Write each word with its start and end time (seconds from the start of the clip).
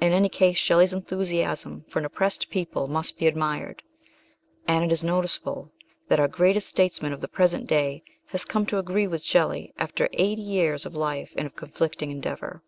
In 0.00 0.12
any 0.12 0.28
case 0.28 0.56
Shelley's 0.56 0.92
enthusiasm 0.92 1.84
for 1.88 1.98
an 1.98 2.04
oppressed 2.04 2.48
people 2.48 2.86
must 2.86 3.18
be 3.18 3.26
admired, 3.26 3.82
and 4.68 4.84
it 4.84 4.92
is 4.92 5.02
noticeable 5.02 5.72
that 6.06 6.20
our 6.20 6.28
greatest 6.28 6.68
statesman 6.68 7.12
of 7.12 7.20
the 7.20 7.26
present 7.26 7.66
day 7.66 8.04
has 8.26 8.44
come 8.44 8.66
to 8.66 8.78
agree 8.78 9.08
with 9.08 9.24
Shelley 9.24 9.74
after 9.76 10.08
eighty 10.12 10.42
years 10.42 10.86
of 10.86 10.94
life 10.94 11.32
and 11.36 11.44
of 11.44 11.56
conflicting 11.56 12.12
endeavour. 12.12 12.56